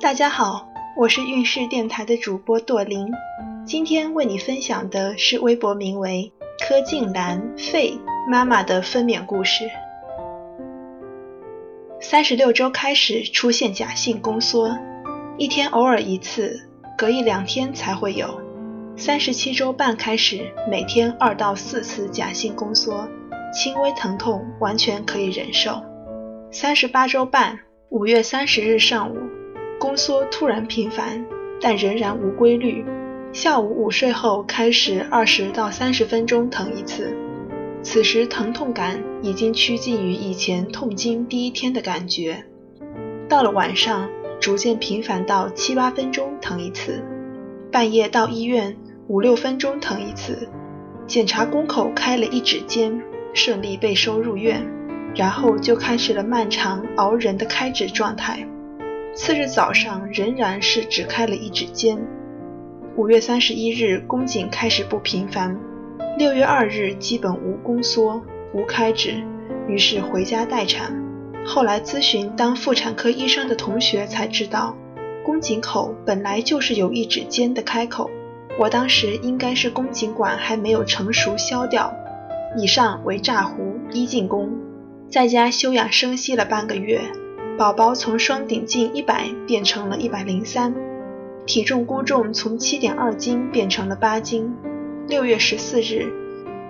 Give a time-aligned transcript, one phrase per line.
[0.00, 3.12] 大家好，我是运势电台的主播朵琳，
[3.66, 6.32] 今天为你分享的是微博名为
[6.64, 7.98] “柯静兰肺
[8.30, 9.68] 妈妈”的分娩故事。
[12.00, 14.78] 三十六周开始出现假性宫缩，
[15.36, 18.40] 一天偶尔一次，隔一两天才会有。
[18.96, 23.08] 三十七周半开始，每天二到四次假性宫缩，
[23.52, 25.82] 轻微疼痛完全可以忍受。
[26.52, 27.58] 三十八周半，
[27.88, 29.16] 五月三十日上午。
[29.88, 31.24] 宫缩突然频繁，
[31.62, 32.84] 但仍然无规律。
[33.32, 37.16] 下午午睡后开始二十到三十分钟疼一次，
[37.82, 42.44] 此时疼痛感已经趋近于以前痛经第一天的感觉。
[43.30, 47.02] 到了晚上，逐渐频繁到七八分钟疼一次，
[47.72, 48.76] 半夜到医院
[49.06, 50.46] 五六分钟疼一次。
[51.06, 53.00] 检查宫口开了一指尖，
[53.32, 54.62] 顺利被收入院，
[55.14, 58.46] 然后就开始了漫长熬人的开指状态。
[59.18, 61.98] 次日早上仍然是只开了一指尖。
[62.94, 65.58] 五月三十一日宫颈开始不频繁，
[66.16, 68.22] 六月二日基本无宫缩、
[68.54, 69.20] 无开指，
[69.66, 70.96] 于是回家待产。
[71.44, 74.76] 后来咨询当妇产科医生的同学才知道，
[75.24, 78.08] 宫颈口本来就是有一指尖的开口，
[78.56, 81.92] 我当时应该是宫颈管还没有成熟消掉。
[82.56, 84.48] 以上为炸糊一进宫，
[85.10, 87.00] 在家休养生息了半个月。
[87.58, 90.72] 宝宝从双顶径一百变成了一百零三，
[91.44, 94.54] 体重估重从七点二斤变成了八斤。
[95.08, 96.08] 六月十四日，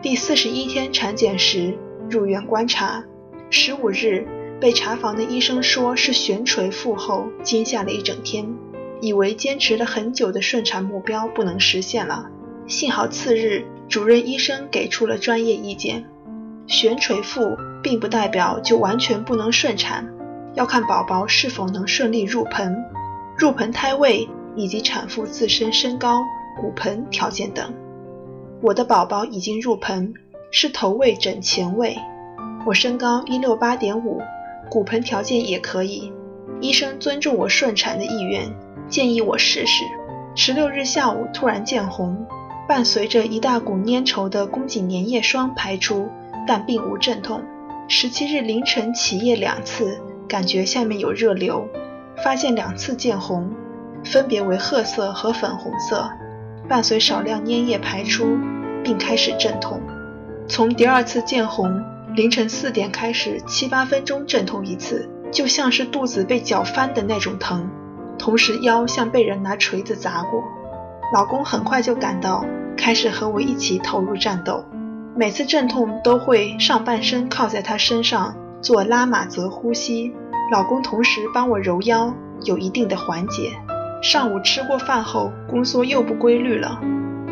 [0.00, 1.76] 第四十一天产检时
[2.08, 3.04] 入院观察，
[3.50, 4.26] 十五日
[4.58, 8.48] 被查房的医生说是悬垂腹后，惊吓了一整天，
[9.02, 12.30] 以为坚持了很久的顺产目标不能实现了。
[12.66, 16.06] 幸好次日主任医生给出了专业意见，
[16.66, 20.14] 悬垂腹并不代表就完全不能顺产。
[20.58, 22.84] 要看宝宝是否能顺利入盆、
[23.36, 26.24] 入盆胎位以及产妇自身身高、
[26.60, 27.72] 骨盆条件等。
[28.60, 30.12] 我的宝宝已经入盆，
[30.50, 31.96] 是头位枕前位。
[32.66, 34.20] 我身高一六八点五，
[34.68, 36.12] 骨盆条件也可以。
[36.60, 38.52] 医生尊重我顺产的意愿，
[38.88, 39.84] 建议我试试。
[40.34, 42.26] 十六日下午突然见红，
[42.66, 46.08] 伴随着一大股粘稠的宫颈粘液霜排出，
[46.48, 47.40] 但并无阵痛。
[47.86, 50.00] 十七日凌晨起夜两次。
[50.28, 51.66] 感觉下面有热流，
[52.22, 53.50] 发现两次见红，
[54.04, 56.10] 分别为褐色和粉红色，
[56.68, 58.36] 伴随少量粘液排出，
[58.84, 59.80] 并开始阵痛。
[60.46, 61.82] 从第二次见红，
[62.14, 67.66] 凌晨四点开始，七八分钟阵痛一次，就像是肚子被搅翻的那种疼，
[68.18, 70.44] 同时腰像被人拿锤子砸过。
[71.14, 72.44] 老公很快就赶到，
[72.76, 74.62] 开始和我一起投入战斗。
[75.16, 78.36] 每次阵痛都会上半身靠在他身上。
[78.60, 80.12] 做拉玛泽呼吸，
[80.50, 83.52] 老公同时帮我揉腰，有一定的缓解。
[84.02, 86.80] 上午吃过饭后，宫缩又不规律了，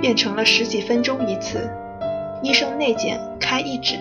[0.00, 1.68] 变成了十几分钟一次。
[2.42, 3.96] 医生内检开一指，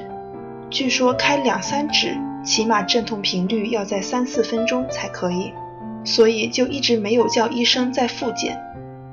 [0.69, 5.51] 据说开两三指，起码阵痛频率要在三四分钟才可以，
[6.03, 8.61] 所以就一直没有叫医生再复检。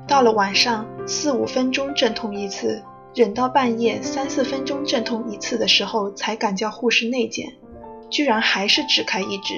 [0.07, 2.83] 到了晚上四五分钟阵痛一次，
[3.15, 7.53] 忍到半夜三四分钟阵痛一次的时候，才敢叫护士内检。
[8.13, 9.55] 居然还是只开一指，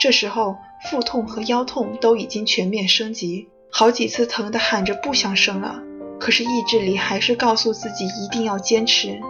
[0.00, 0.56] 这时候
[0.90, 5.82] 腹痛和腰痛都已经全面升级，好几次疼得喊着不想生了，
[6.18, 9.20] 可是意志力还是告诉自己一定要坚持。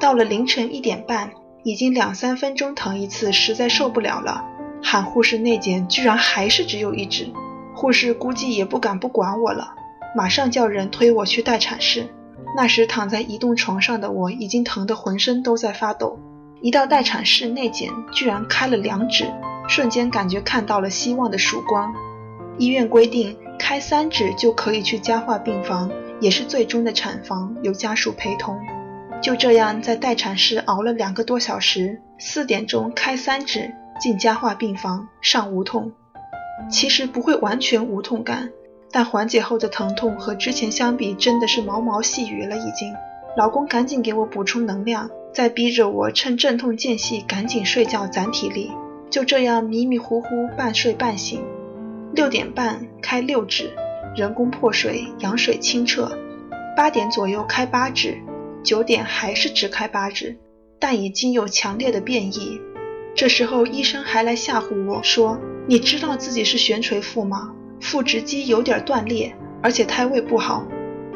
[0.00, 1.32] 到了凌晨一点半，
[1.64, 4.42] 已经两三分钟疼一次，实在受不了了，
[4.82, 7.30] 喊护士内检，居然还是只有一指，
[7.74, 9.74] 护士估计也不敢不管我了，
[10.16, 12.08] 马上叫人推我去待产室。
[12.56, 16.18] 那时躺在移动床上的我，已经疼得浑身都在发抖。
[16.60, 19.24] 一到待产室内检，居然开了两指，
[19.68, 21.94] 瞬间感觉看到了希望的曙光。
[22.58, 25.88] 医院规定开三指就可以去加化病房，
[26.20, 28.58] 也是最终的产房，由家属陪同。
[29.22, 33.70] 就这样在待产室熬了两个多小时，四点钟开三指
[34.00, 35.92] 进加化病房，上无痛。
[36.68, 38.50] 其实不会完全无痛感，
[38.90, 42.92] 但缓解后的疼痛和之前相比真的是毛毛细雨了已经。
[43.38, 45.08] 老公赶紧给我补充能量。
[45.32, 48.72] 在逼着我趁阵痛间隙赶紧睡觉攒体力，
[49.10, 51.44] 就这样迷迷糊糊半睡半醒。
[52.12, 53.70] 六点半开六指，
[54.16, 56.18] 人工破水，羊水清澈。
[56.76, 58.18] 八点左右开八指，
[58.64, 60.36] 九点还是只开八指，
[60.80, 62.60] 但已经有强烈的变异。
[63.14, 65.38] 这时候医生还来吓唬我说
[65.68, 67.52] ：“你知道自己是悬垂腹吗？
[67.80, 69.32] 腹直肌有点断裂，
[69.62, 70.66] 而且胎位不好，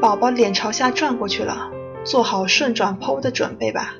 [0.00, 1.68] 宝宝脸朝下转过去了，
[2.04, 3.94] 做好顺转剖的准备吧。”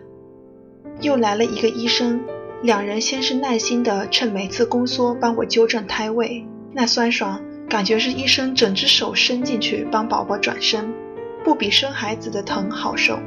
[1.01, 2.21] 又来了一个医生，
[2.63, 10.93] 两人先是耐心的趁每次宫缩帮我纠正胎位，那酸爽感觉是医生整只手伸进去帮宝宝转身，
[11.43, 13.19] 不比生孩子的疼好受。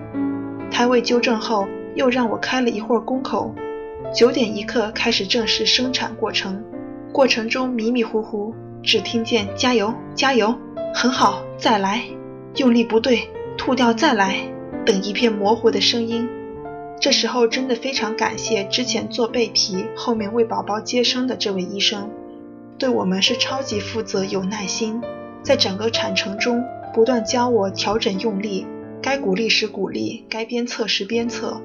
[0.71, 3.53] 胎位纠正后，又让我开了一会儿宫口。
[4.13, 6.63] 九点一刻开始正式生产过程，
[7.11, 10.55] 过程中迷迷糊糊，只听见加油加油，
[10.93, 12.03] 很好，再来，
[12.55, 13.27] 用力不对，
[13.57, 14.37] 吐掉再来
[14.85, 16.29] 等一片模糊的声音。
[17.01, 22.09] 这时候真的非常感谢之前做背皮，后面为宝宝接生的这位医生。
[22.77, 25.01] 对我们是超级负责、有耐心，
[25.41, 28.65] 在整个产程中不断教我调整用力，
[29.01, 31.61] 该鼓励时鼓励，该鞭策时鞭策，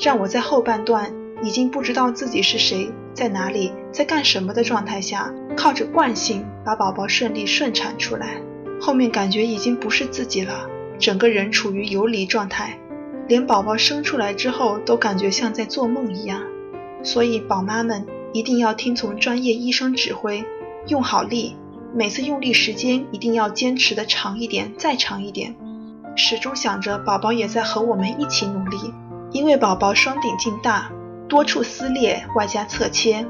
[0.00, 8.40] 让我在后半段已经不知道自己是谁、在哪里、在干什么的状态下，靠着惯性把宝宝顺利顺产出来。
[8.80, 10.68] 后面感觉已经不是自己了，
[11.02, 12.78] 整个人处于游离状态，
[13.28, 16.40] 连宝宝生出来之后都感觉像在做梦一样。
[17.02, 18.06] 所以宝妈们。
[18.34, 20.42] 一定要听从专业医生指挥，
[20.86, 21.54] 用好力，
[21.94, 25.54] 每次用力时间一定要坚持的长一点，再长一点。
[26.16, 28.94] 始终想着宝宝也在和我们一起努力，
[29.32, 30.90] 因为宝宝双顶径大，
[31.28, 33.26] 多处撕裂，外加侧切，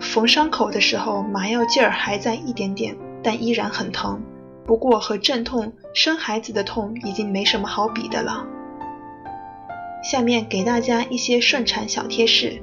[0.00, 4.22] 缝伤口的时候麻药劲儿还在一点点，但依然很疼。
[4.68, 8.44] 不过和阵痛生孩子的痛已经没什么好比的了。
[10.04, 12.62] 下面给大家一些顺产小贴士。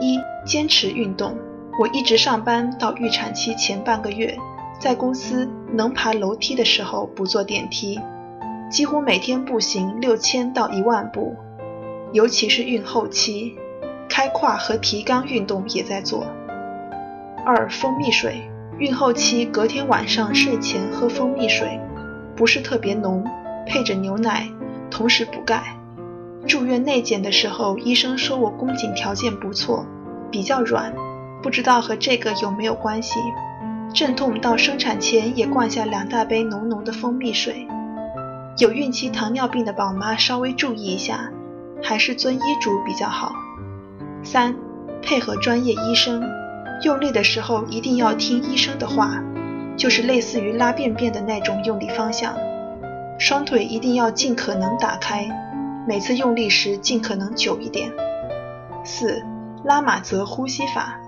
[0.00, 1.36] 一、坚持运动。
[1.80, 4.38] 我一直上班到预产期前半个月，
[4.78, 8.00] 在公司能爬楼梯的时候不坐电梯，
[8.70, 11.34] 几乎每天步行六千到一万步。
[12.12, 13.56] 尤其是孕后期，
[14.08, 16.24] 开胯和提肛运动也在做。
[17.44, 18.48] 二、蜂蜜水。
[18.78, 21.80] 孕后期隔天晚上睡前喝蜂蜜水，
[22.36, 23.24] 不是特别浓，
[23.66, 24.46] 配着牛奶，
[24.90, 25.62] 同时补钙。
[26.46, 29.86] 住院内检的时候，医生说我宫颈条件不错，
[30.30, 30.94] 比较软，
[31.42, 33.18] 不知道和这个有没有关系。
[33.94, 37.66] 阵痛到生产前也灌下两大杯浓浓的蜂蜜水。
[38.58, 41.30] 有孕期糖尿病的宝妈稍微注意一下，
[41.82, 43.32] 还是遵医嘱比较好。
[44.22, 44.54] 三，
[45.00, 46.22] 配合专业医生，
[46.82, 49.22] 用力的时候一定要听医生的话，
[49.76, 52.36] 就是类似于拉便便的那种用力方向。
[53.18, 55.26] 双腿一定要尽可能打开。
[55.88, 57.90] 每次用力时尽可能久一点。
[58.84, 59.22] 四，
[59.64, 61.00] 拉马泽呼吸法，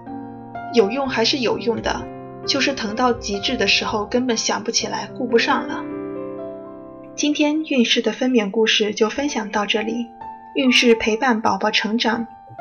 [0.73, 2.01] 有用还是有用的，
[2.47, 5.85] 就是疼到极致的时候根本想不起来，顾不上了。
[7.15, 10.07] 今天孕氏的分娩故事就分享到这里。
[10.55, 12.27] 孕氏陪伴宝宝成长，